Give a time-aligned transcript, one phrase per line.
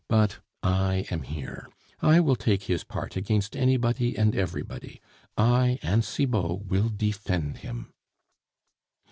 [0.09, 1.69] But I am here;
[2.01, 4.99] I will take his part against anybody and everybody!...
[5.37, 7.93] I and Cibot will defend him."